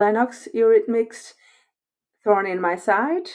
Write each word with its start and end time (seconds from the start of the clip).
Lennox 0.00 0.46
Eurythmics, 0.54 1.34
Thorn 2.22 2.46
in 2.46 2.60
My 2.60 2.76
Side. 2.76 3.28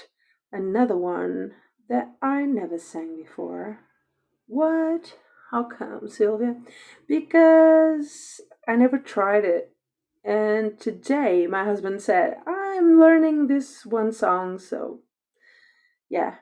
Another 0.51 0.95
one 0.95 1.51
that 1.89 2.11
I 2.21 2.43
never 2.43 2.77
sang 2.77 3.17
before. 3.17 3.79
What? 4.47 5.17
How 5.51 5.65
come, 5.65 6.07
Silvia? 6.07 6.55
Because 7.07 8.41
I 8.67 8.75
never 8.75 8.97
tried 8.97 9.45
it. 9.45 9.75
And 10.23 10.79
today 10.79 11.47
my 11.47 11.65
husband 11.65 12.01
said, 12.01 12.37
I'm 12.47 12.99
learning 12.99 13.47
this 13.47 13.85
one 13.85 14.11
song, 14.13 14.57
so 14.57 15.01
yeah, 16.09 16.35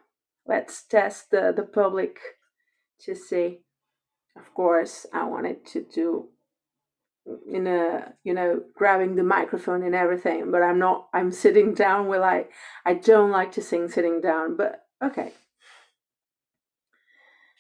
let's 0.46 0.84
test 0.84 1.32
the, 1.32 1.52
the 1.56 1.64
public 1.64 2.20
to 3.06 3.16
see. 3.16 3.62
Of 4.38 4.54
course, 4.54 5.06
I 5.12 5.26
wanted 5.26 5.66
to 5.68 5.84
do 5.84 6.30
in 7.52 7.68
a 7.68 8.14
you 8.24 8.34
know 8.34 8.62
grabbing 8.76 9.16
the 9.16 9.24
microphone 9.24 9.84
and 9.84 9.94
everything 9.94 10.52
but 10.52 10.64
i'm 10.64 10.80
not 10.80 11.08
i'm 11.14 11.32
sitting 11.32 11.74
down 11.86 12.08
where 12.08 12.24
i 12.24 12.46
i 12.86 12.94
don't 12.94 13.32
like 13.32 13.52
to 13.52 13.62
sing 13.62 13.90
sitting 13.90 14.22
down 14.22 14.56
but 14.58 14.86
okay. 15.04 15.34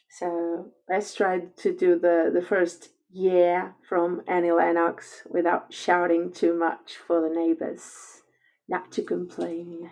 So 0.10 0.72
let's 0.90 1.14
try 1.14 1.40
to 1.58 1.76
do 1.76 1.98
the 1.98 2.30
the 2.34 2.42
first 2.42 2.90
yeah 3.14 3.72
from 3.88 4.22
annie 4.28 4.52
lennox 4.52 5.24
without 5.30 5.74
shouting 5.74 6.32
too 6.32 6.58
much 6.58 6.98
for 6.98 7.22
the 7.22 7.34
neighbors. 7.34 8.22
Not 8.68 8.92
to 8.94 9.02
complain. 9.04 9.90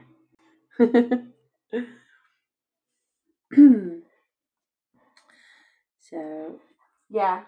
So 6.09 6.59
yeah 7.09 7.44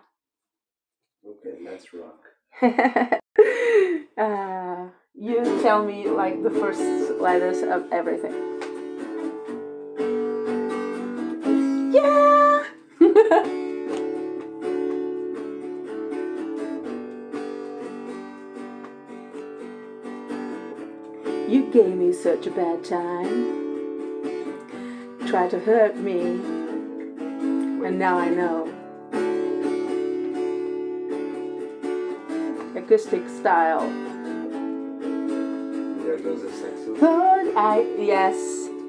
Okay, 1.23 1.57
let's 1.63 1.93
rock. 1.93 2.29
uh, 4.17 4.87
you 5.13 5.61
tell 5.61 5.85
me 5.85 6.07
like 6.07 6.41
the 6.41 6.49
first 6.49 6.81
letters 7.21 7.61
of 7.61 7.85
everything. 7.91 8.33
Yeah! 11.93 12.63
you 21.47 21.69
gave 21.71 21.95
me 21.95 22.11
such 22.13 22.47
a 22.47 22.51
bad 22.51 22.83
time. 22.83 23.59
Tried 25.27 25.51
to 25.51 25.59
hurt 25.59 25.97
me, 25.97 26.19
and 27.85 27.99
now 27.99 28.17
I 28.17 28.29
know. 28.29 28.70
Acoustic 32.91 33.29
style. 33.29 33.87
There 36.03 36.17
goes 36.17 36.41
the 36.41 36.51
saxophone. 36.51 37.57
I 37.57 37.85
yes, 37.97 38.35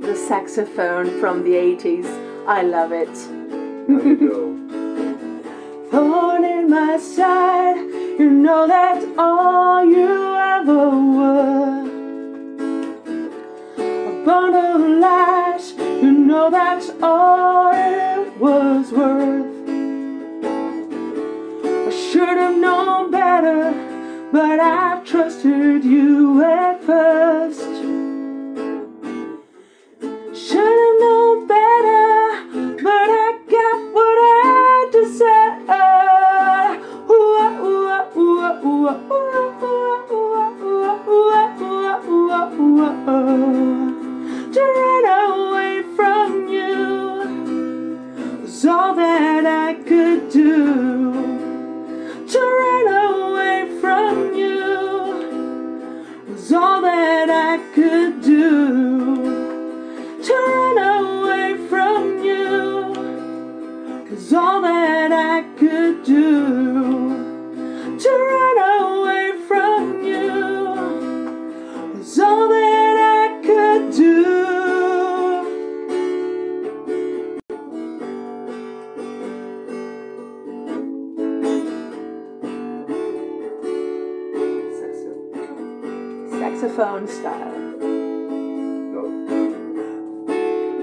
the 0.01 0.17
saxophone 0.17 1.21
from 1.21 1.45
the 1.45 1.53
80s. 1.53 2.09
I 2.49 2.63
love 2.63 2.91
it. 2.91 3.15
Thorn 5.93 6.45
in 6.45 6.69
my 6.69 6.99
side, 6.99 7.77
you 8.19 8.29
know 8.29 8.67
that's 8.67 9.07
all 9.17 9.85
you 9.85 10.35
ever 10.37 10.91
were. 11.19 11.87
A 13.79 14.25
bundle 14.25 14.83
of 14.83 14.99
lies, 14.99 15.75
you 15.79 16.11
know 16.11 16.51
that's 16.51 16.91
all 17.01 17.71
it 17.73 18.37
was 18.37 18.91
worth. 18.91 19.47
I 21.87 21.91
should 22.11 22.37
have 22.37 22.57
known 22.57 23.13
better 23.13 23.82
but 24.33 24.59
I've 24.59 25.05
trusted 25.05 25.85
you 25.85 26.43
at 26.43 26.83
first. 26.83 27.72
Saxophone. 86.63 87.09
Style. 87.09 87.53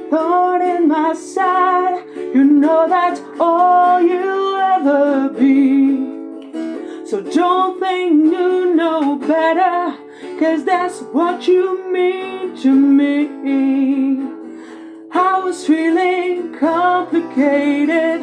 Thorn 0.10 0.62
in 0.62 0.90
my 0.90 1.14
side. 1.14 2.04
You 2.18 2.44
know 2.44 2.90
that's 2.90 3.22
all 3.40 4.02
you'll 4.02 4.58
ever 4.58 5.30
be. 5.30 7.06
So 7.06 7.22
don't 7.22 7.80
think 7.80 8.26
you 8.26 8.76
know 8.76 9.16
better, 9.20 9.98
cause 10.38 10.66
that's 10.66 11.00
what 11.14 11.48
you 11.48 11.90
mean 11.94 12.58
to 12.58 12.76
me. 12.76 13.30
I 15.14 15.40
was 15.40 15.66
feeling 15.66 16.60
complicated, 16.60 18.22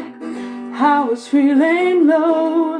I 0.75 1.06
was 1.09 1.27
feeling 1.27 2.06
low. 2.06 2.75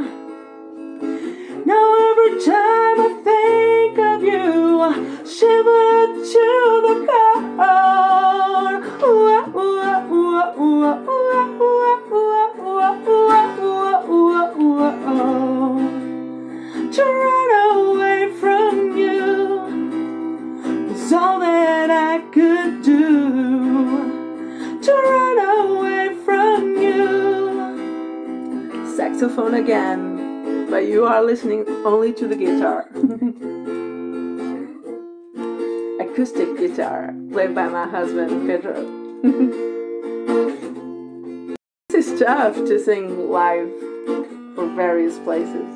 Listening 31.27 31.67
only 31.85 32.13
to 32.13 32.29
the 32.29 32.37
guitar. 32.37 32.89
Acoustic 36.01 36.57
guitar, 36.57 37.13
played 37.33 37.53
by 37.53 37.67
my 37.67 37.89
husband 37.89 38.47
Pedro. 38.47 38.75
this 41.89 42.07
is 42.07 42.21
tough 42.21 42.55
to 42.55 42.79
sing 42.79 43.29
live 43.29 43.69
for 44.55 44.69
various 44.77 45.19
places. 45.19 45.67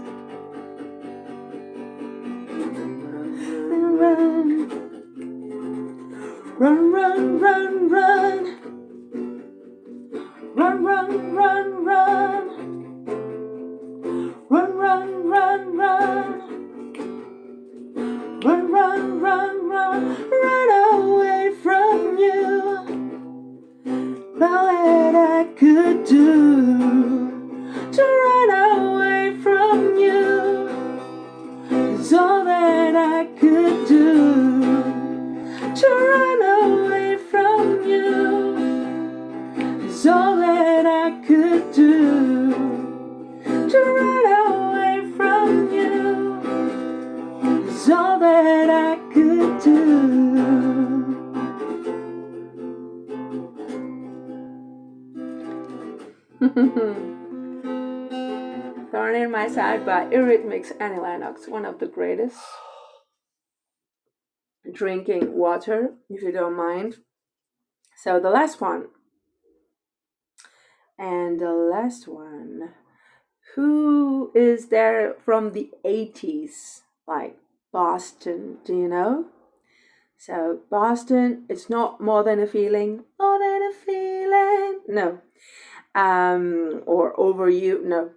Run, 6.58 6.58
run, 6.58 6.92
run, 6.92 7.40
run. 7.40 7.88
Run, 7.88 8.29
do. 49.62 50.00
Thorn 58.90 59.14
in 59.14 59.30
My 59.30 59.48
Side 59.48 59.84
by 59.84 60.06
Eurythmics 60.06 60.72
Annie 60.80 60.98
Lennox, 60.98 61.46
one 61.46 61.66
of 61.66 61.78
the 61.78 61.86
greatest. 61.86 62.38
Drinking 64.72 65.36
water, 65.36 65.94
if 66.08 66.22
you 66.22 66.32
don't 66.32 66.56
mind. 66.56 66.96
So 68.02 68.18
the 68.18 68.30
last 68.30 68.60
one. 68.60 68.86
And 70.98 71.38
the 71.38 71.52
last 71.52 72.08
one. 72.08 72.70
Who 73.54 74.32
is 74.34 74.68
there 74.68 75.14
from 75.24 75.52
the 75.52 75.70
80s? 75.84 76.80
Like 77.06 77.36
Boston, 77.72 78.58
do 78.64 78.74
you 78.74 78.88
know? 78.88 79.26
So 80.20 80.60
Boston, 80.70 81.46
it's 81.48 81.68
not 81.70 81.98
more 81.98 82.22
than 82.22 82.40
a 82.40 82.46
feeling, 82.46 83.04
more 83.18 83.38
than 83.38 83.62
a 83.62 83.72
feeling. 83.72 84.80
No. 84.86 85.18
Um, 85.94 86.82
or 86.84 87.18
over 87.18 87.48
you, 87.48 87.80
no. 87.82 88.10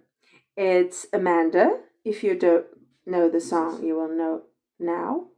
It's 0.54 1.06
Amanda. 1.14 1.80
If 2.04 2.22
you 2.22 2.38
don't 2.38 2.66
know 3.06 3.30
the 3.30 3.40
song, 3.40 3.82
you 3.82 3.96
will 3.96 4.14
know 4.14 4.42
now. 4.78 5.28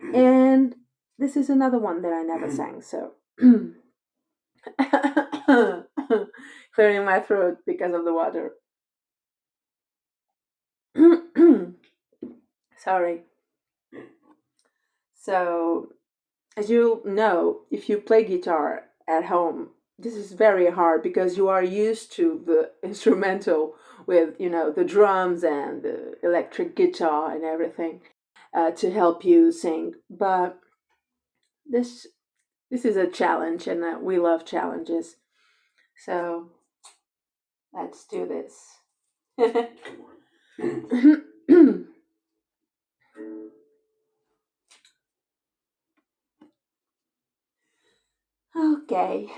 And 0.00 0.76
this 1.18 1.36
is 1.36 1.50
another 1.50 1.78
one 1.78 2.00
that 2.00 2.14
I 2.14 2.22
never 2.22 2.50
sang, 2.50 2.80
so 2.80 3.12
clearing 6.74 7.04
my 7.04 7.20
throat 7.20 7.58
because 7.66 7.92
of 7.92 8.06
the 8.06 8.14
water. 8.14 8.52
Sorry. 12.78 13.24
So, 15.20 15.88
as 16.58 16.68
you 16.68 17.00
know, 17.04 17.60
if 17.70 17.88
you 17.88 17.98
play 17.98 18.24
guitar 18.24 18.82
at 19.06 19.26
home, 19.26 19.68
this 19.96 20.14
is 20.14 20.32
very 20.32 20.70
hard 20.70 21.02
because 21.02 21.36
you 21.36 21.48
are 21.48 21.62
used 21.62 22.12
to 22.12 22.42
the 22.44 22.72
instrumental 22.86 23.74
with, 24.06 24.34
you 24.40 24.50
know, 24.50 24.72
the 24.72 24.84
drums 24.84 25.44
and 25.44 25.82
the 25.82 26.16
electric 26.22 26.74
guitar 26.74 27.32
and 27.32 27.44
everything 27.44 28.00
uh, 28.52 28.72
to 28.72 28.90
help 28.90 29.24
you 29.24 29.52
sing. 29.52 29.94
But 30.10 30.58
this 31.64 32.08
this 32.70 32.84
is 32.84 32.96
a 32.96 33.06
challenge, 33.06 33.66
and 33.66 33.82
uh, 33.82 33.98
we 34.00 34.18
love 34.18 34.44
challenges. 34.44 35.16
So 36.04 36.50
let's 37.72 38.06
do 38.06 38.26
this. 38.26 38.78
okay. 48.58 49.28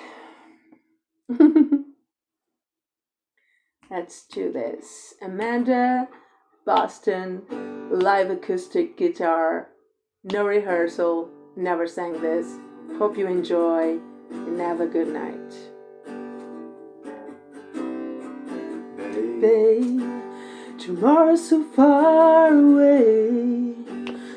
let's 3.90 4.26
do 4.26 4.50
this. 4.52 5.14
Amanda, 5.22 6.08
Boston, 6.64 7.42
live 7.90 8.30
acoustic 8.30 8.96
guitar, 8.96 9.68
no 10.24 10.44
rehearsal, 10.46 11.28
never 11.56 11.86
sang 11.86 12.20
this. 12.20 12.58
Hope 12.98 13.16
you 13.16 13.26
enjoy 13.26 13.98
and 14.30 14.60
have 14.60 14.80
a 14.80 14.86
good 14.86 15.08
night. 15.08 15.54
Babe, 19.40 20.02
tomorrow's 20.78 21.48
so 21.48 21.64
far 21.64 22.52
away. 22.52 23.74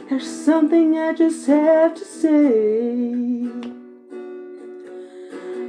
There's 0.09 0.45
something 0.45 0.97
I 0.97 1.13
just 1.13 1.45
have 1.47 1.95
to 1.95 2.05
say. 2.05 3.32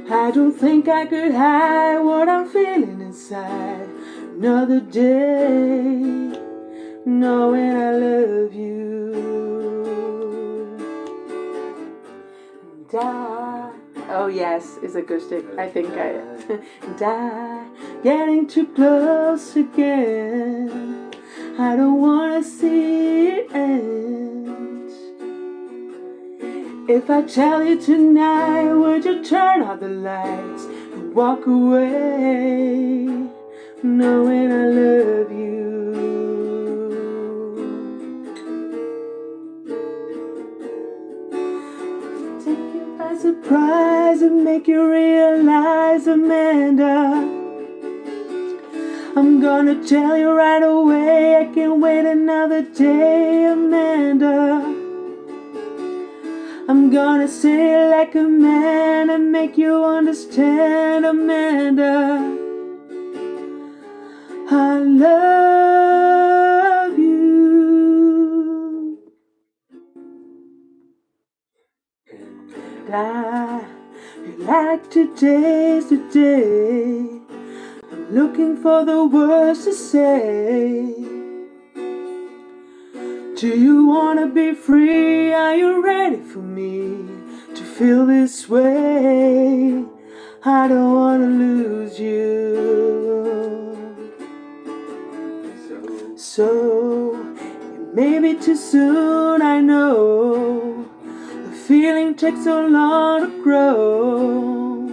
I 0.07 0.29
don't 0.29 0.53
think 0.53 0.87
I 0.87 1.07
could 1.07 1.33
hide 1.33 1.97
what 1.99 2.29
I'm 2.29 2.47
feeling 2.47 3.01
inside. 3.01 3.89
Another 4.37 4.79
day, 4.79 6.39
knowing 7.05 7.71
I 7.71 7.91
love 7.91 8.53
you. 8.53 8.75
I, 12.93 13.71
oh 14.09 14.27
yes, 14.27 14.77
it's 14.83 14.95
acoustic. 14.95 15.43
I 15.57 15.69
think 15.69 15.93
I. 15.97 16.21
Die. 16.97 17.67
Getting 18.03 18.47
too 18.47 18.67
close 18.67 19.55
again. 19.55 21.11
I 21.57 21.75
don't 21.75 21.99
wanna 21.99 22.43
see 22.43 23.27
it 23.29 23.51
end. 23.53 24.24
If 26.87 27.09
I 27.09 27.23
tell 27.23 27.63
you 27.63 27.81
tonight, 27.81 28.71
would 28.71 29.05
you 29.05 29.23
turn 29.23 29.63
out 29.63 29.79
the 29.79 29.87
lights 29.89 30.65
and 30.65 31.15
walk 31.15 31.47
away, 31.47 33.07
knowing 33.81 34.51
I 34.51 34.67
love 34.67 35.31
you? 35.31 35.55
Take 42.45 42.59
you 42.75 42.95
by 42.99 43.15
surprise 43.17 44.21
and 44.21 44.43
make 44.43 44.67
you 44.67 44.87
realize, 44.87 46.05
Amanda. 46.05 47.15
I'm 49.15 49.41
gonna 49.41 49.83
tell 49.83 50.15
you 50.15 50.29
right 50.33 50.61
away, 50.61 51.37
I 51.37 51.45
can't 51.51 51.79
wait 51.79 52.05
another 52.05 52.61
day, 52.61 53.45
Amanda. 53.45 54.74
I'm 56.67 56.89
gonna 56.89 57.27
say 57.27 57.87
like 57.91 58.15
a 58.15 58.23
man 58.23 59.11
and 59.11 59.31
make 59.31 59.55
you 59.55 59.85
understand, 59.85 61.05
Amanda. 61.05 62.39
I 64.49 64.79
love 64.79 66.97
you. 66.97 68.97
And 72.87 72.95
I 72.95 73.63
like 74.39 74.89
today's 74.89 75.89
the 75.89 75.97
day. 76.11 77.05
I'm 77.91 78.11
looking 78.11 78.57
for 78.57 78.83
the 78.83 79.05
words 79.05 79.65
to 79.65 79.73
say. 79.73 81.14
Do 83.45 83.59
you 83.59 83.85
wanna 83.85 84.25
be 84.25 84.55
free? 84.55 85.31
Are 85.31 85.55
you 85.55 85.79
ready 85.79 86.19
for 86.19 86.39
me 86.39 87.05
to 87.53 87.63
feel 87.63 88.07
this 88.07 88.49
way? 88.49 89.85
I 90.43 90.67
don't 90.67 90.95
wanna 90.95 91.27
lose 91.27 91.99
you. 91.99 92.25
So, 95.45 95.75
So, 96.15 97.15
it 97.75 97.93
may 97.93 98.17
be 98.17 98.33
too 98.33 98.55
soon, 98.55 99.43
I 99.43 99.61
know. 99.61 100.87
The 101.45 101.55
feeling 101.67 102.15
takes 102.15 102.45
so 102.45 102.65
long 102.65 103.17
to 103.25 103.43
grow. 103.43 104.89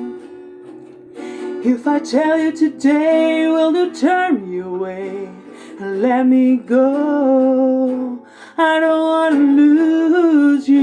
If 1.65 1.87
I 1.87 2.01
tell 2.01 2.37
you 2.39 2.53
today, 2.53 3.49
will 3.49 3.75
you 3.75 3.95
turn 3.95 4.47
me 4.47 4.59
away 4.59 5.42
let 5.83 6.27
me 6.27 6.57
go? 6.57 8.25
I 8.57 8.79
don't 8.79 9.03
want 9.03 9.35
to 9.35 9.41
lose 9.41 10.69
you. 10.69 10.83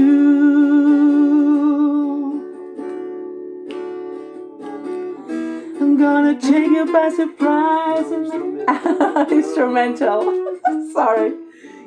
I'm 5.80 5.96
gonna 5.96 6.38
take 6.38 6.70
you 6.70 6.92
by 6.92 7.08
surprise. 7.08 8.10
Instrumental. 9.32 10.58
Sorry. 10.92 11.32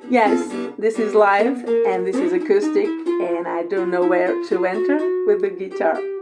Yes, 0.10 0.50
this 0.78 0.98
is 1.00 1.14
live 1.14 1.64
and 1.88 2.06
this 2.06 2.16
is 2.16 2.34
acoustic, 2.34 2.88
and 2.88 3.48
I 3.48 3.64
don't 3.64 3.92
know 3.92 4.06
where 4.06 4.44
to 4.50 4.66
enter 4.66 5.26
with 5.26 5.42
the 5.42 5.50
guitar. 5.50 6.13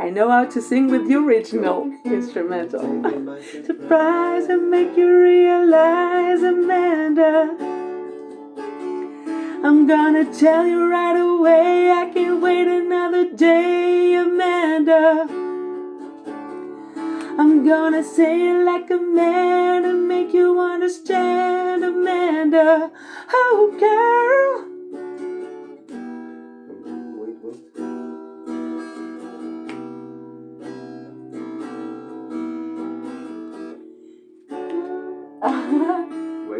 I 0.00 0.10
know 0.10 0.30
how 0.30 0.44
to 0.44 0.62
sing 0.62 0.88
with 0.88 1.08
the 1.08 1.16
original 1.16 1.92
instrumental. 2.04 3.02
Surprise 3.66 4.44
and 4.44 4.70
make 4.70 4.96
you 4.96 5.20
realize, 5.20 6.40
Amanda. 6.40 7.56
I'm 9.64 9.88
gonna 9.88 10.24
tell 10.32 10.64
you 10.64 10.88
right 10.88 11.18
away. 11.18 11.90
I 11.90 12.10
can't 12.14 12.40
wait 12.40 12.68
another 12.68 13.32
day, 13.32 14.14
Amanda. 14.14 15.26
I'm 17.36 17.66
gonna 17.66 18.04
say 18.04 18.50
it 18.50 18.64
like 18.64 18.90
a 18.90 18.98
man 18.98 19.84
and 19.84 20.06
make 20.06 20.32
you 20.32 20.60
understand, 20.60 21.82
Amanda. 21.82 22.92
Oh, 23.32 23.76
girl. 23.80 24.67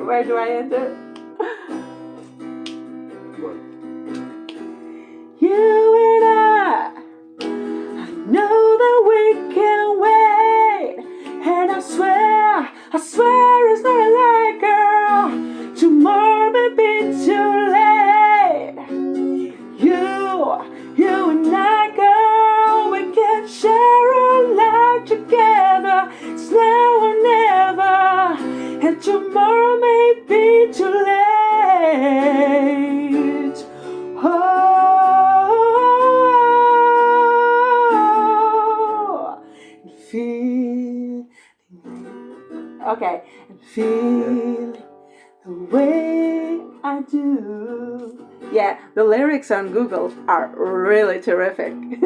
Where 0.09 0.25
do 0.25 0.39
I 0.39 0.49
end 0.49 0.73
it? 0.73 0.97
You 5.39 5.98
enter? 42.89 43.23
One. 43.49 43.59
feel 43.75 44.73
the 45.45 45.53
way 45.71 46.61
I 46.83 47.03
do. 47.03 48.27
Yeah, 48.53 48.79
the 48.95 49.05
lyrics 49.05 49.51
on 49.51 49.73
Google 49.73 50.13
are 50.27 50.49
really 50.57 51.21
terrific. 51.21 51.73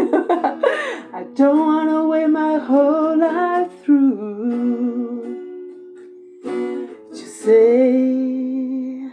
I 1.14 1.24
don't 1.34 1.58
want 1.58 1.90
to 1.90 2.08
wait 2.08 2.28
my 2.28 2.58
whole 2.58 3.16
life 3.18 3.70
through. 3.84 5.22
Just 7.10 7.42
say 7.42 9.08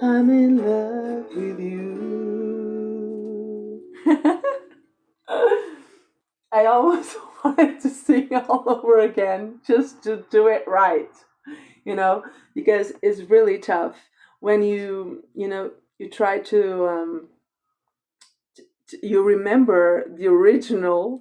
I'm 0.00 0.30
in 0.30 0.58
love 0.58 1.26
with 1.34 1.60
you. 1.60 1.76
I 6.52 6.64
almost 6.66 7.16
wanted 7.46 7.80
to 7.80 7.88
sing 7.88 8.28
all 8.48 8.64
over 8.68 8.98
again 9.00 9.60
just 9.66 10.02
to 10.04 10.24
do 10.30 10.46
it 10.48 10.64
right, 10.66 11.10
you 11.84 11.94
know, 11.94 12.24
because 12.54 12.92
it's 13.02 13.20
really 13.30 13.58
tough 13.58 13.96
when 14.40 14.62
you, 14.62 15.24
you 15.34 15.48
know, 15.48 15.70
you 15.98 16.10
try 16.10 16.38
to, 16.38 16.86
um, 16.86 17.28
t- 18.88 18.98
you 19.02 19.22
remember 19.22 20.04
the 20.16 20.26
original 20.26 21.20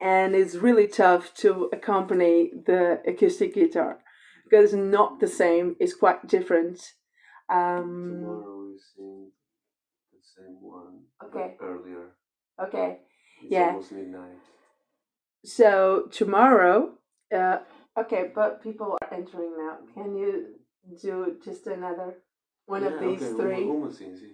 and 0.00 0.34
it's 0.34 0.54
really 0.54 0.86
tough 0.86 1.34
to 1.34 1.68
accompany 1.72 2.50
the 2.66 3.00
acoustic 3.06 3.54
guitar 3.54 3.98
because 4.44 4.72
it's 4.72 4.82
not 4.98 5.20
the 5.20 5.26
same, 5.26 5.76
it's 5.80 5.94
quite 5.94 6.26
different. 6.28 6.78
Um, 7.48 8.20
Tomorrow 8.22 8.66
we 8.68 8.78
sing 8.94 9.30
the 10.12 10.18
same 10.36 10.56
one. 10.60 11.00
Okay. 11.24 11.56
Earlier. 11.60 12.12
okay. 12.66 12.98
It's 13.42 13.52
Yeah. 13.52 13.68
almost 13.68 13.92
midnight. 13.92 14.40
So 15.46 16.08
tomorrow, 16.10 16.90
uh, 17.32 17.58
okay, 17.96 18.32
but 18.34 18.62
people 18.64 18.98
are 19.00 19.14
entering 19.14 19.52
now. 19.56 19.78
Can 19.94 20.16
you 20.16 20.46
do 21.00 21.36
just 21.44 21.68
another 21.68 22.18
one 22.66 22.82
of 22.82 22.98
these 22.98 23.22
okay, 23.22 23.36
three? 23.36 23.62
Uma, 23.62 23.74
uma 23.74 23.92
sim, 23.92 24.16
sim. 24.16 24.32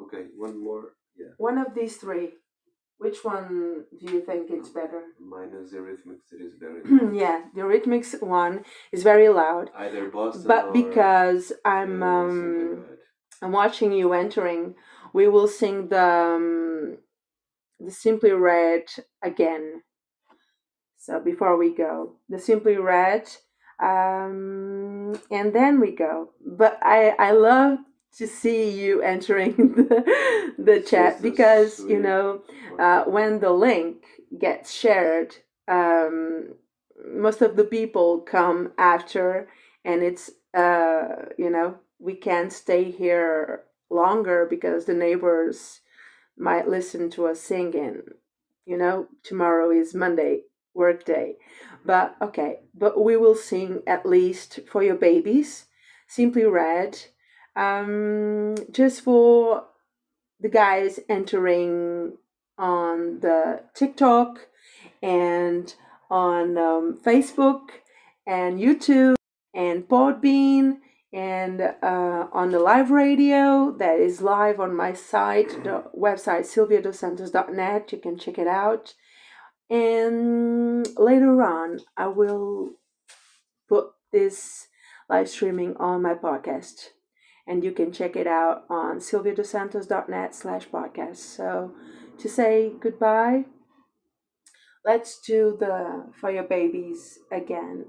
Okay. 0.00 0.16
okay, 0.16 0.26
one 0.36 0.62
more. 0.62 0.94
Yeah. 1.16 1.28
One 1.38 1.58
of 1.58 1.68
these 1.74 1.98
three. 1.98 2.30
Which 2.98 3.24
one 3.24 3.84
do 4.00 4.12
you 4.12 4.20
think 4.22 4.50
it's 4.50 4.68
better? 4.68 5.02
Minus 5.20 5.70
the 5.70 5.78
rhythmics, 5.78 6.32
it 6.32 6.40
is 6.40 6.54
very. 6.58 6.80
yeah, 7.16 7.42
the 7.54 7.60
Eurythmics 7.60 8.20
one 8.20 8.64
is 8.92 9.02
very 9.02 9.28
loud, 9.28 9.70
Either 9.76 10.08
Boston 10.08 10.44
but 10.46 10.66
or, 10.66 10.72
because 10.72 11.52
I'm 11.64 12.00
we 12.00 12.06
sing 12.06 12.08
very 12.08 12.72
um. 12.72 12.84
I'm 13.42 13.52
watching 13.52 13.92
you 13.92 14.12
entering, 14.12 14.74
we 15.12 15.28
will 15.28 15.48
sing 15.48 15.88
the 15.88 16.02
um, 16.02 16.98
the 17.78 17.90
Simply 17.90 18.32
Red 18.32 18.84
again. 19.22 19.82
So 21.04 21.20
before 21.20 21.58
we 21.58 21.74
go, 21.74 22.14
the 22.30 22.38
Simply 22.38 22.78
Red, 22.78 23.28
um, 23.78 25.20
and 25.30 25.52
then 25.52 25.78
we 25.78 25.90
go. 25.90 26.30
But 26.46 26.78
I 26.80 27.10
I 27.18 27.32
love 27.32 27.80
to 28.16 28.26
see 28.26 28.70
you 28.70 29.02
entering 29.02 29.54
the 29.76 30.54
the 30.56 30.80
chat 30.80 31.20
because 31.20 31.78
you 31.80 31.98
know 31.98 32.40
uh, 32.78 33.04
when 33.04 33.40
the 33.40 33.50
link 33.50 34.02
gets 34.40 34.72
shared, 34.72 35.36
um, 35.68 36.54
most 37.06 37.42
of 37.42 37.56
the 37.56 37.64
people 37.64 38.20
come 38.20 38.72
after, 38.78 39.46
and 39.84 40.02
it's 40.02 40.30
uh, 40.56 41.26
you 41.36 41.50
know 41.50 41.76
we 41.98 42.14
can't 42.14 42.50
stay 42.50 42.90
here 42.90 43.64
longer 43.90 44.46
because 44.48 44.86
the 44.86 44.94
neighbors 44.94 45.80
might 46.38 46.66
listen 46.66 47.10
to 47.10 47.26
us 47.26 47.42
singing. 47.42 48.00
You 48.64 48.78
know, 48.78 49.08
tomorrow 49.22 49.70
is 49.70 49.94
Monday, 49.94 50.44
work 50.74 51.04
day, 51.04 51.36
but 51.84 52.16
okay, 52.20 52.60
but 52.74 53.02
we 53.02 53.16
will 53.16 53.34
sing 53.34 53.82
at 53.86 54.06
least 54.06 54.60
for 54.70 54.82
your 54.82 54.96
babies, 54.96 55.66
simply 56.08 56.44
red, 56.44 56.98
um, 57.56 58.54
just 58.70 59.02
for 59.02 59.64
the 60.40 60.48
guys 60.48 61.00
entering 61.08 62.16
on 62.58 63.20
the 63.20 63.62
TikTok 63.74 64.46
and 65.02 65.74
on 66.10 66.58
um, 66.58 67.00
Facebook 67.04 67.68
and 68.26 68.58
YouTube 68.58 69.16
and 69.54 69.88
Podbean 69.88 70.78
and 71.12 71.60
uh, 71.60 72.26
on 72.32 72.50
the 72.50 72.58
live 72.58 72.90
radio 72.90 73.74
that 73.78 74.00
is 74.00 74.20
live 74.20 74.58
on 74.58 74.74
my 74.74 74.92
site, 74.92 75.62
the 75.62 75.84
website 75.96 76.42
silviadossantos.net. 76.42 77.92
You 77.92 77.98
can 77.98 78.18
check 78.18 78.36
it 78.36 78.48
out. 78.48 78.94
And 79.70 80.86
later 80.98 81.42
on, 81.42 81.80
I 81.96 82.08
will 82.08 82.70
put 83.68 83.92
this 84.12 84.68
live 85.08 85.28
streaming 85.28 85.76
on 85.76 86.02
my 86.02 86.14
podcast 86.14 86.90
and 87.46 87.64
you 87.64 87.72
can 87.72 87.92
check 87.92 88.16
it 88.16 88.26
out 88.26 88.64
on 88.70 88.98
silviadossantos.net 89.00 90.34
slash 90.34 90.68
podcast. 90.68 91.16
So 91.18 91.74
to 92.18 92.28
say 92.28 92.72
goodbye, 92.80 93.44
let's 94.84 95.20
do 95.20 95.56
the 95.58 96.06
For 96.12 96.30
Your 96.30 96.44
Babies 96.44 97.18
again. 97.32 97.84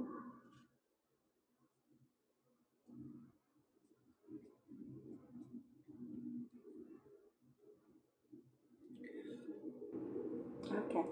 Okay. 10.71 11.05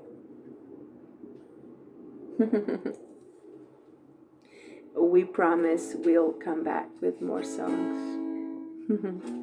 we 4.97 5.23
promise 5.23 5.95
we'll 5.97 6.33
come 6.33 6.63
back 6.63 6.89
with 7.01 7.21
more 7.21 7.43
songs. 7.43 8.19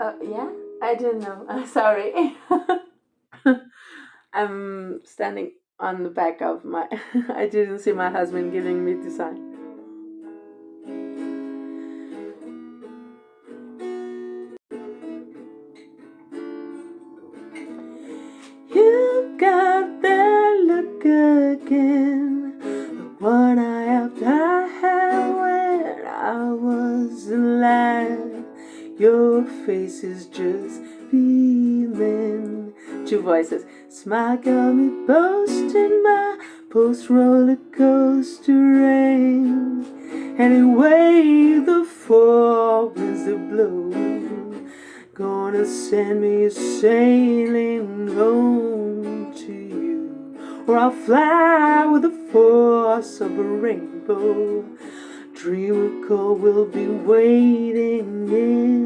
Uh, 0.00 0.12
yeah, 0.22 0.50
I 0.82 0.96
don't 0.96 1.20
know. 1.20 1.46
I'm 1.48 1.66
sorry. 1.78 2.36
I'm 4.34 5.00
standing 5.04 5.52
on 5.78 6.02
the 6.02 6.10
back 6.10 6.42
of 6.42 6.64
my. 6.64 6.88
I 7.28 7.46
didn't 7.46 7.78
see 7.78 7.92
my 7.92 8.10
husband 8.10 8.52
giving 8.52 8.84
me 8.84 8.94
the 8.94 9.10
sign. 9.10 9.43
Is 30.04 30.26
just 30.26 30.82
beaming. 31.10 32.72
Two 33.06 33.22
voices. 33.22 33.64
Smile 33.88 34.36
got 34.36 34.72
me 34.72 35.06
boasting 35.06 36.02
my 36.02 36.38
post 36.70 37.08
roller 37.08 37.56
coaster 37.76 38.52
rain. 38.52 39.84
Anyway, 40.38 41.60
the 41.64 41.84
four 41.84 42.88
winds 42.88 43.24
that 43.24 43.50
blow 43.50 43.90
gonna 45.14 45.64
send 45.64 46.20
me 46.20 46.50
sailing 46.50 48.08
home 48.08 49.32
to 49.34 49.52
you, 49.52 50.36
or 50.66 50.76
I'll 50.76 50.90
fly 50.90 51.86
with 51.86 52.02
the 52.02 52.10
force 52.30 53.20
of 53.20 53.38
a 53.38 53.42
rainbow. 53.42 54.64
Dream 55.34 56.04
will 56.08 56.64
be 56.66 56.86
waiting 56.86 58.28
in 58.28 58.83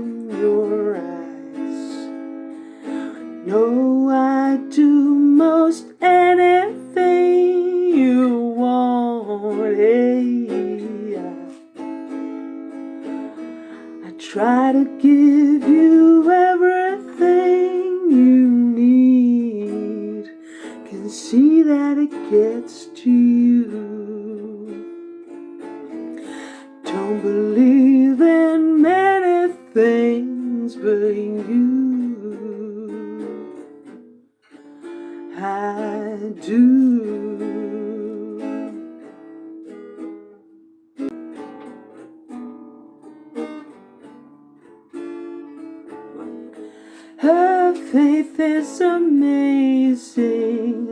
is 48.58 48.80
amazing. 48.80 50.86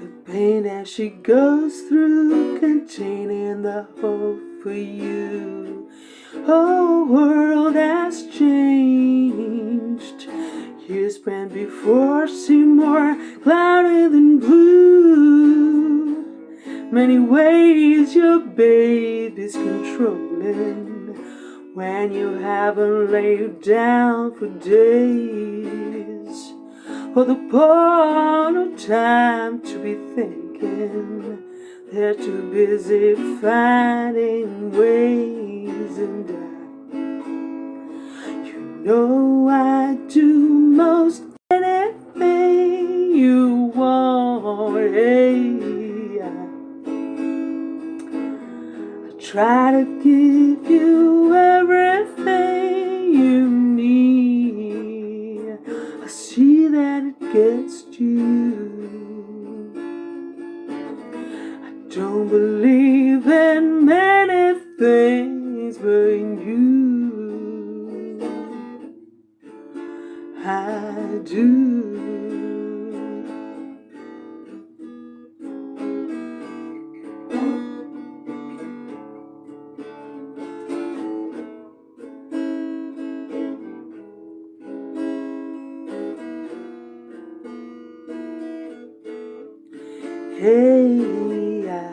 The 0.00 0.08
pain 0.24 0.62
that 0.64 0.88
she 0.88 1.10
goes 1.10 1.82
through, 1.82 2.58
containing 2.58 3.62
the 3.62 3.86
hope 4.00 4.40
for 4.62 4.72
you. 4.72 5.88
Whole 6.46 7.04
world 7.06 7.74
has 7.74 8.26
changed. 8.28 10.28
Years 10.88 11.16
spent 11.16 11.52
before 11.54 12.26
seem 12.26 12.76
more 12.76 13.14
cloudy 13.42 14.08
than 14.08 14.38
blue. 14.40 16.24
Many 16.90 17.18
ways 17.20 18.16
your 18.16 18.40
baby's 18.40 19.54
controlling 19.54 21.14
when 21.74 22.12
you 22.12 22.38
haven't 22.38 23.12
laid 23.12 23.62
down 23.62 24.34
for 24.34 24.48
days. 24.48 25.49
For 27.12 27.24
the 27.24 27.34
poor 27.34 28.52
no 28.52 28.72
time 28.76 29.60
to 29.62 29.78
be 29.82 29.94
thinking, 30.14 31.42
they're 31.90 32.14
too 32.14 32.52
busy 32.52 33.16
finding 33.40 34.70
ways 34.70 35.98
and 35.98 36.30
I, 36.94 38.30
you 38.46 38.60
know 38.84 39.48
I 39.48 39.96
do 40.06 40.24
most 40.28 41.24
anything 41.50 43.16
you 43.16 43.72
want. 43.74 44.94
Hey, 44.94 46.20
I, 46.22 46.26
I 49.08 49.20
try 49.20 49.72
to 49.72 49.84
give 50.00 50.70
you 50.70 51.34
everything 51.34 51.79
Hey, 90.40 91.68
I 91.68 91.92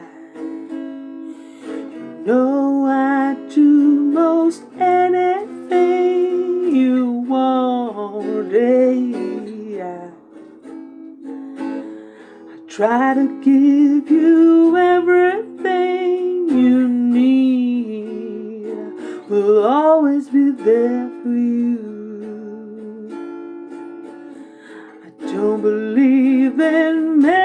know 2.26 2.86
I 2.86 3.36
do 3.54 3.62
most 4.14 4.64
anything 4.80 6.74
you 6.74 7.26
want. 7.28 8.50
Hey, 8.50 9.82
I, 9.82 10.12
I 12.50 12.58
try 12.70 13.16
to 13.16 13.28
give 13.44 14.10
you 14.10 14.78
everything 14.78 16.48
you 16.48 16.88
need. 16.88 18.78
We'll 19.28 19.68
always 19.68 20.30
be 20.30 20.52
there 20.52 21.10
for 21.22 21.36
you. 21.36 23.10
I 25.04 25.10
don't 25.34 25.62
believe 25.62 26.58
in 26.62 27.20
many 27.20 27.37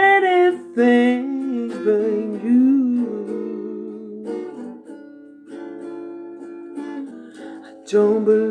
don't 7.92 8.24
believe 8.24 8.41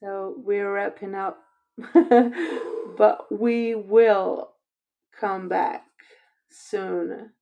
So 0.00 0.34
we're 0.38 0.72
wrapping 0.72 1.14
up, 1.14 1.42
but 2.96 3.26
we 3.30 3.74
will 3.74 4.52
come 5.20 5.48
back 5.48 5.84
soon. 6.48 7.32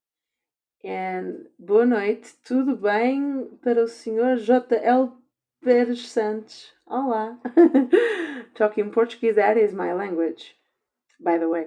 And 0.82 1.46
boa 1.58 1.86
noite, 1.86 2.34
tudo 2.44 2.76
bem 2.76 3.46
para 3.62 3.82
o 3.82 3.86
senhor 3.86 4.36
JL 4.38 5.12
Pérez 5.64 5.98
Santos? 5.98 6.72
Olá! 6.90 7.38
Talking 8.56 8.90
Portuguese, 8.90 9.36
that 9.36 9.56
is 9.56 9.72
my 9.72 9.92
language, 9.92 10.56
by 11.20 11.38
the 11.38 11.48
way. 11.48 11.66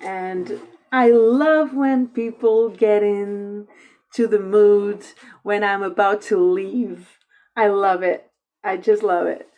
And 0.00 0.60
I 0.92 1.10
love 1.10 1.74
when 1.74 2.06
people 2.06 2.68
get 2.68 3.02
in 3.02 3.66
to 4.14 4.28
the 4.28 4.38
mood 4.38 5.04
when 5.42 5.64
I'm 5.64 5.82
about 5.82 6.22
to 6.22 6.38
leave. 6.38 7.18
I 7.56 7.66
love 7.66 8.02
it. 8.04 8.30
I 8.64 8.78
just 8.78 9.02
love 9.02 9.26
it. 9.26 9.48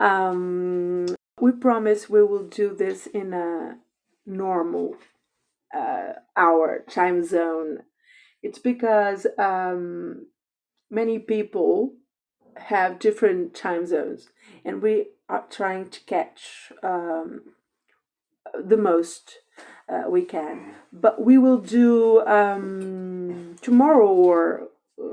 Um, 0.00 1.06
we 1.40 1.52
promise 1.52 2.08
we 2.08 2.24
will 2.24 2.48
do 2.48 2.74
this 2.74 3.06
in 3.06 3.34
a 3.34 3.76
normal 4.26 4.96
uh, 5.76 6.14
hour 6.36 6.84
time 6.88 7.22
zone. 7.24 7.80
It's 8.42 8.58
because 8.58 9.26
um, 9.38 10.26
many 10.90 11.18
people 11.18 11.94
have 12.56 12.98
different 12.98 13.54
time 13.54 13.86
zones, 13.86 14.30
and 14.64 14.80
we 14.80 15.08
are 15.28 15.44
trying 15.50 15.90
to 15.90 16.00
catch 16.00 16.72
um, 16.82 17.42
the 18.58 18.76
most 18.76 19.38
uh, 19.88 20.08
we 20.08 20.22
can. 20.22 20.74
But 20.92 21.22
we 21.22 21.36
will 21.38 21.58
do 21.58 22.24
um, 22.26 23.56
tomorrow 23.60 24.08
or 24.08 24.68
uh, 24.98 25.04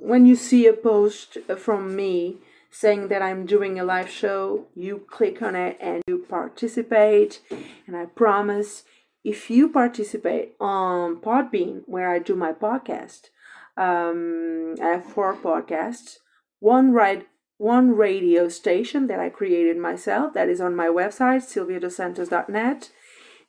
when 0.00 0.26
you 0.26 0.36
see 0.36 0.66
a 0.66 0.72
post 0.72 1.38
from 1.58 1.96
me 1.96 2.38
saying 2.74 3.06
that 3.06 3.22
I'm 3.22 3.46
doing 3.46 3.78
a 3.78 3.84
live 3.84 4.10
show, 4.10 4.66
you 4.74 5.06
click 5.08 5.40
on 5.40 5.54
it 5.54 5.78
and 5.80 6.02
you 6.08 6.26
participate. 6.28 7.40
And 7.86 7.96
I 7.96 8.06
promise 8.06 8.82
if 9.22 9.48
you 9.48 9.68
participate 9.68 10.56
on 10.58 11.20
Podbean, 11.20 11.82
where 11.86 12.10
I 12.10 12.18
do 12.18 12.34
my 12.34 12.52
podcast, 12.52 13.30
um, 13.76 14.74
I 14.82 14.86
have 14.86 15.04
four 15.04 15.36
podcasts. 15.36 16.16
One 16.58 16.90
right, 16.90 17.28
one 17.58 17.94
radio 17.94 18.48
station 18.48 19.06
that 19.06 19.20
I 19.20 19.28
created 19.28 19.78
myself 19.78 20.34
that 20.34 20.48
is 20.48 20.60
on 20.60 20.74
my 20.74 20.88
website, 20.88 21.44
silviadossantos.net, 21.44 22.90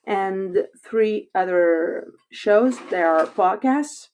and 0.05 0.67
three 0.87 1.29
other 1.33 2.11
shows 2.31 2.77
that 2.91 3.03
are 3.03 3.25
podcasts. 3.25 4.09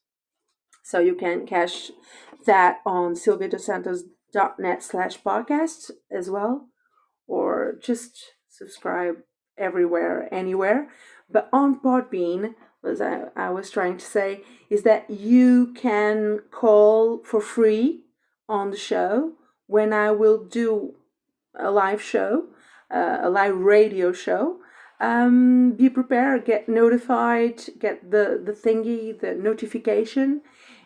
So 0.86 1.00
you 1.00 1.16
can 1.16 1.46
catch 1.46 1.92
that 2.46 2.78
on 2.86 3.16
silviadossantos.net 3.16 4.06
slash 4.32 5.22
podcasts 5.22 5.92
as 6.10 6.30
well, 6.30 6.68
or 7.28 7.78
just 7.82 8.34
subscribe 8.50 9.16
everywhere, 9.58 10.28
anywhere. 10.34 10.90
But 11.30 11.50
on 11.54 11.80
Podbean, 11.80 12.56
as 12.84 13.02
I, 13.02 13.26
I 13.36 13.50
was 13.52 13.70
trying 13.70 13.98
to 13.98 14.06
say, 14.06 14.42
is 14.70 14.84
that 14.84 15.10
you 15.10 15.74
can 15.74 16.40
call 16.52 17.24
for 17.24 17.42
free 17.42 18.04
on 18.50 18.72
the 18.72 18.78
show 18.78 19.34
when 19.68 19.94
I 19.94 20.12
will 20.12 20.44
do 20.44 20.96
a 21.58 21.72
live 21.72 22.02
show, 22.02 22.48
uh, 22.94 23.20
a 23.22 23.30
live 23.30 23.56
radio 23.56 24.12
show. 24.12 24.58
Um, 25.00 25.72
be 25.72 25.90
prepared, 25.90 26.46
get 26.46 26.70
notified, 26.70 27.64
get 27.80 28.12
the, 28.12 28.40
the 28.44 28.52
thingy, 28.52 29.20
the 29.20 29.34
notification, 29.34 30.42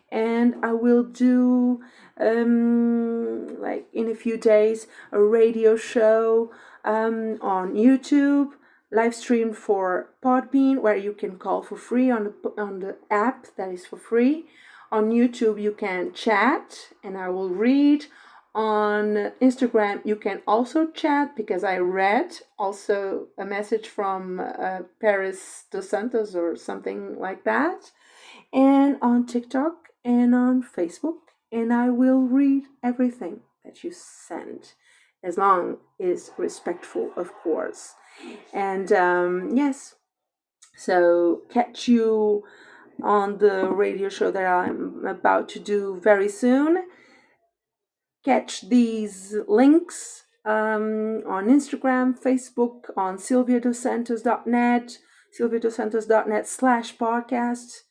and 0.09 0.55
I 0.63 0.71
will 0.71 1.03
do 1.03 1.81
um, 2.19 3.61
like 3.61 3.87
in 3.93 4.09
a 4.09 4.15
few 4.15 4.37
days 4.37 4.87
a 5.11 5.21
radio 5.21 5.75
show 5.75 6.51
um, 6.83 7.37
on 7.41 7.73
YouTube, 7.73 8.51
live 8.91 9.15
streamed 9.15 9.57
for 9.57 10.09
Podbean, 10.23 10.81
where 10.81 10.95
you 10.95 11.13
can 11.13 11.37
call 11.37 11.61
for 11.61 11.77
free 11.77 12.09
on 12.11 12.23
the 12.25 12.61
on 12.61 12.79
the 12.79 12.97
app 13.09 13.47
that 13.57 13.69
is 13.69 13.85
for 13.85 13.97
free. 13.97 14.45
On 14.91 15.09
YouTube, 15.09 15.61
you 15.61 15.71
can 15.71 16.13
chat, 16.13 16.93
and 17.03 17.17
I 17.17 17.29
will 17.29 17.49
read. 17.49 18.05
on 18.55 19.33
Instagram, 19.41 19.99
you 20.05 20.15
can 20.15 20.41
also 20.47 20.87
chat 20.87 21.35
because 21.35 21.63
I 21.65 21.77
read 21.77 22.39
also 22.57 23.27
a 23.37 23.43
message 23.43 23.87
from 23.87 24.39
uh, 24.39 24.79
Paris 25.01 25.65
dos 25.71 25.89
Santos 25.89 26.35
or 26.35 26.55
something 26.55 27.19
like 27.19 27.43
that, 27.43 27.91
and 28.53 28.97
on 29.01 29.25
TikTok 29.25 29.89
and 30.05 30.33
on 30.33 30.63
Facebook, 30.63 31.24
and 31.55 31.71
I 31.73 31.89
will 31.89 32.19
read 32.19 32.63
everything 32.83 33.39
that 33.63 33.81
you 33.81 33.91
send 33.93 34.73
as 35.23 35.37
long 35.37 35.77
as 35.99 36.31
respectful, 36.37 37.11
of 37.15 37.33
course. 37.33 37.93
And 38.53 38.91
um, 38.91 39.55
yes, 39.55 39.95
so 40.75 41.43
catch 41.49 41.87
you 41.87 42.43
on 43.01 43.37
the 43.37 43.69
radio 43.69 44.09
show 44.09 44.31
that 44.31 44.45
I'm 44.45 45.05
about 45.05 45.47
to 45.49 45.59
do 45.59 45.97
very 46.03 46.27
soon. 46.27 46.89
Catch 48.25 48.67
these 48.67 49.35
links 49.47 50.23
um, 50.43 51.23
on 51.25 51.47
Instagram, 51.47 52.19
Facebook, 52.21 52.89
on 52.97 53.17
silviadossantos.net, 53.17 54.97
silviadossantos.net 55.39 56.47
slash 56.47 56.97
podcast. 56.97 57.83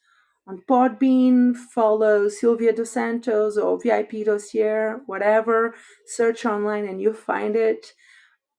On 0.47 0.63
Podbean, 0.69 1.57
follow 1.57 2.29
Silvia 2.29 2.73
Dos 2.75 2.91
Santos 2.91 3.57
or 3.57 3.81
VIP 3.81 4.27
Dossier, 4.27 4.97
whatever. 5.07 5.75
Search 6.07 6.45
online 6.45 6.87
and 6.87 7.01
you'll 7.01 7.15
find 7.15 7.57
it. 7.57 7.95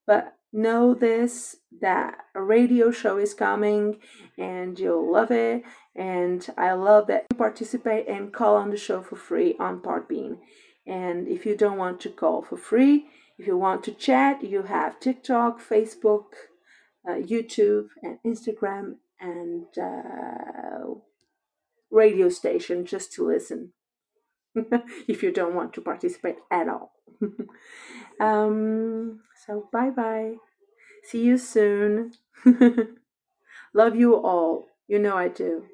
But 0.07 0.35
know 0.51 0.93
this 0.93 1.57
that 1.81 2.17
a 2.33 2.41
radio 2.41 2.89
show 2.89 3.17
is 3.17 3.33
coming 3.33 3.99
and 4.37 4.79
you'll 4.79 5.11
love 5.11 5.29
it. 5.29 5.63
And 5.95 6.47
I 6.57 6.71
love 6.73 7.07
that 7.07 7.25
you 7.31 7.37
participate 7.37 8.07
and 8.07 8.33
call 8.33 8.55
on 8.55 8.71
the 8.71 8.77
show 8.77 9.01
for 9.01 9.15
free 9.15 9.55
on 9.59 9.81
Podbean. 9.81 10.37
And 10.87 11.27
if 11.27 11.45
you 11.45 11.55
don't 11.55 11.77
want 11.77 11.99
to 12.01 12.09
call 12.09 12.41
for 12.41 12.57
free, 12.57 13.07
if 13.37 13.47
you 13.47 13.57
want 13.57 13.83
to 13.83 13.91
chat, 13.91 14.43
you 14.43 14.63
have 14.63 14.99
TikTok, 14.99 15.61
Facebook, 15.61 16.25
uh, 17.07 17.13
YouTube, 17.15 17.87
and 18.01 18.17
Instagram, 18.25 18.95
and 19.19 19.65
uh, 19.77 20.95
radio 21.95 22.29
station 22.29 22.85
just 22.85 23.13
to 23.13 23.25
listen. 23.25 23.71
if 25.07 25.23
you 25.23 25.31
don't 25.31 25.55
want 25.55 25.73
to 25.73 25.81
participate 25.81 26.37
at 26.51 26.69
all. 26.69 26.93
um, 28.19 29.19
so, 29.45 29.69
bye 29.71 29.89
bye. 29.89 30.35
See 31.03 31.23
you 31.23 31.37
soon. 31.37 32.13
Love 33.73 33.95
you 33.95 34.15
all. 34.15 34.67
You 34.87 34.99
know 34.99 35.17
I 35.17 35.27
do. 35.27 35.65